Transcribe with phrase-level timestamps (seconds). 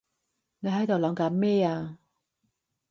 [0.61, 1.99] 你喺度諗緊咩啊？